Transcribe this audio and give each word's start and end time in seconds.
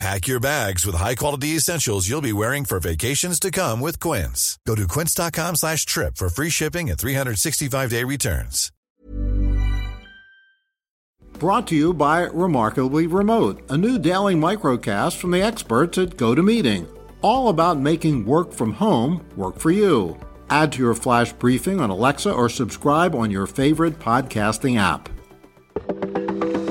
Pack 0.00 0.26
your 0.26 0.40
bags 0.40 0.84
with 0.84 0.96
high-quality 0.96 1.48
essentials 1.48 2.08
you'll 2.08 2.20
be 2.20 2.32
wearing 2.32 2.64
for 2.64 2.80
vacations 2.80 3.38
to 3.40 3.50
come 3.50 3.80
with 3.80 4.00
Quince. 4.00 4.58
Go 4.66 4.74
to 4.74 4.88
quince.com 4.88 5.56
slash 5.56 5.86
trip 5.86 6.16
for 6.16 6.28
free 6.28 6.50
shipping 6.50 6.90
and 6.90 6.98
365-day 6.98 8.04
returns. 8.04 8.70
Brought 11.38 11.66
to 11.68 11.74
you 11.74 11.92
by 11.92 12.22
Remarkably 12.22 13.06
Remote, 13.06 13.64
a 13.68 13.76
new 13.76 13.98
daily 13.98 14.34
microcast 14.34 15.16
from 15.16 15.32
the 15.32 15.42
experts 15.42 15.98
at 15.98 16.10
GoToMeeting. 16.10 16.86
All 17.22 17.48
about 17.48 17.78
making 17.78 18.24
work 18.24 18.52
from 18.52 18.72
home 18.72 19.24
work 19.36 19.58
for 19.58 19.70
you. 19.70 20.18
Add 20.50 20.72
to 20.72 20.78
your 20.78 20.94
flash 20.94 21.32
briefing 21.32 21.80
on 21.80 21.90
Alexa 21.90 22.32
or 22.32 22.48
subscribe 22.48 23.14
on 23.14 23.30
your 23.30 23.46
favorite 23.46 23.98
podcasting 23.98 24.76
app. 24.78 25.08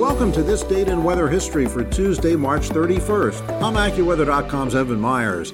Welcome 0.04 0.34
to 0.34 0.44
this 0.44 0.64
date 0.64 0.90
in 0.90 1.02
weather 1.02 1.30
history 1.30 1.66
for 1.66 1.82
Tuesday, 1.86 2.36
March 2.36 2.68
31st. 2.68 3.64
I'm 3.64 3.76
AccuWeather.com's 3.76 4.76
Evan 4.76 5.00
Myers. 5.00 5.52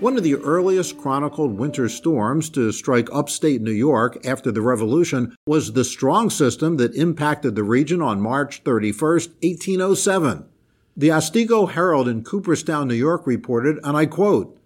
One 0.00 0.16
of 0.16 0.24
the 0.24 0.34
earliest 0.34 0.98
chronicled 0.98 1.56
winter 1.56 1.88
storms 1.88 2.50
to 2.50 2.72
strike 2.72 3.08
upstate 3.12 3.62
New 3.62 3.70
York 3.70 4.26
after 4.26 4.50
the 4.50 4.60
Revolution 4.60 5.36
was 5.46 5.72
the 5.72 5.84
strong 5.84 6.30
system 6.30 6.78
that 6.78 6.96
impacted 6.96 7.54
the 7.54 7.62
region 7.62 8.02
on 8.02 8.20
March 8.20 8.62
31, 8.64 8.98
1807. 9.40 10.46
The 10.96 11.12
Otsego 11.12 11.66
Herald 11.66 12.08
in 12.08 12.24
Cooperstown, 12.24 12.88
New 12.88 12.94
York 12.94 13.24
reported, 13.24 13.78
and 13.84 13.96
I 13.96 14.06
quote, 14.06 14.58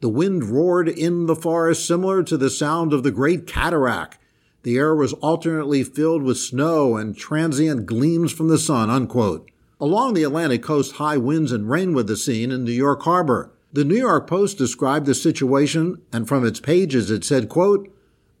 The 0.00 0.08
wind 0.08 0.42
roared 0.42 0.88
in 0.88 1.26
the 1.26 1.36
forest 1.36 1.86
similar 1.86 2.24
to 2.24 2.36
the 2.36 2.50
sound 2.50 2.92
of 2.92 3.04
the 3.04 3.12
great 3.12 3.46
cataract. 3.46 4.18
The 4.62 4.76
air 4.76 4.94
was 4.94 5.14
alternately 5.14 5.82
filled 5.82 6.22
with 6.22 6.38
snow 6.38 6.96
and 6.96 7.16
transient 7.16 7.86
gleams 7.86 8.32
from 8.32 8.48
the 8.48 8.58
sun, 8.58 8.90
unquote. 8.90 9.50
Along 9.80 10.12
the 10.12 10.24
Atlantic 10.24 10.62
coast, 10.62 10.96
high 10.96 11.16
winds 11.16 11.52
and 11.52 11.70
rain 11.70 11.94
were 11.94 12.02
the 12.02 12.16
scene 12.16 12.50
in 12.50 12.64
New 12.64 12.72
York 12.72 13.02
Harbor. 13.02 13.50
The 13.72 13.84
New 13.84 13.96
York 13.96 14.26
Post 14.26 14.58
described 14.58 15.06
the 15.06 15.14
situation, 15.14 16.02
and 16.12 16.28
from 16.28 16.44
its 16.44 16.60
pages 16.60 17.10
it 17.10 17.24
said, 17.24 17.48
quote, 17.48 17.88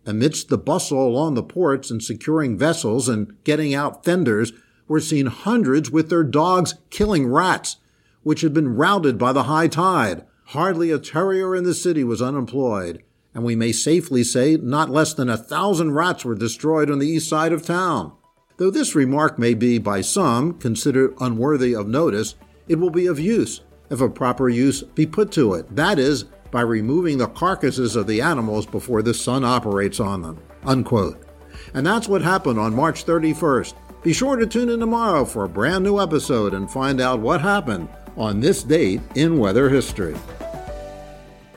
Amidst 0.04 0.48
the 0.48 0.58
bustle 0.58 1.06
along 1.06 1.34
the 1.34 1.42
ports 1.42 1.90
and 1.90 2.02
securing 2.02 2.58
vessels 2.58 3.08
and 3.08 3.32
getting 3.44 3.72
out 3.74 4.04
fenders, 4.04 4.52
were 4.88 5.00
seen 5.00 5.26
hundreds 5.26 5.90
with 5.90 6.10
their 6.10 6.24
dogs 6.24 6.74
killing 6.90 7.28
rats, 7.28 7.76
which 8.22 8.40
had 8.40 8.52
been 8.52 8.74
routed 8.74 9.16
by 9.16 9.32
the 9.32 9.44
high 9.44 9.68
tide. 9.68 10.24
Hardly 10.46 10.90
a 10.90 10.98
terrier 10.98 11.54
in 11.54 11.62
the 11.62 11.74
city 11.74 12.02
was 12.02 12.20
unemployed, 12.20 13.02
and 13.34 13.44
we 13.44 13.54
may 13.54 13.72
safely 13.72 14.24
say 14.24 14.56
not 14.56 14.90
less 14.90 15.14
than 15.14 15.28
a 15.28 15.36
thousand 15.36 15.92
rats 15.92 16.24
were 16.24 16.34
destroyed 16.34 16.90
on 16.90 16.98
the 16.98 17.06
east 17.06 17.28
side 17.28 17.52
of 17.52 17.64
town. 17.64 18.12
Though 18.56 18.70
this 18.70 18.94
remark 18.94 19.38
may 19.38 19.54
be 19.54 19.78
by 19.78 20.00
some 20.00 20.54
considered 20.54 21.14
unworthy 21.20 21.74
of 21.74 21.88
notice, 21.88 22.34
it 22.68 22.78
will 22.78 22.90
be 22.90 23.06
of 23.06 23.18
use 23.18 23.62
if 23.88 24.00
a 24.00 24.08
proper 24.08 24.48
use 24.48 24.82
be 24.82 25.06
put 25.06 25.32
to 25.32 25.54
it. 25.54 25.74
That 25.74 25.98
is, 25.98 26.24
by 26.50 26.62
removing 26.62 27.18
the 27.18 27.26
carcasses 27.28 27.96
of 27.96 28.06
the 28.06 28.20
animals 28.20 28.66
before 28.66 29.02
the 29.02 29.14
sun 29.14 29.44
operates 29.44 30.00
on 30.00 30.22
them. 30.22 30.42
Unquote. 30.64 31.26
And 31.74 31.86
that's 31.86 32.08
what 32.08 32.22
happened 32.22 32.58
on 32.58 32.74
March 32.74 33.06
31st. 33.06 33.74
Be 34.02 34.12
sure 34.12 34.36
to 34.36 34.46
tune 34.46 34.70
in 34.70 34.80
tomorrow 34.80 35.24
for 35.24 35.44
a 35.44 35.48
brand 35.48 35.84
new 35.84 36.00
episode 36.00 36.54
and 36.54 36.70
find 36.70 37.00
out 37.00 37.20
what 37.20 37.40
happened 37.40 37.88
on 38.16 38.40
this 38.40 38.62
date 38.62 39.00
in 39.14 39.38
weather 39.38 39.68
history. 39.68 40.16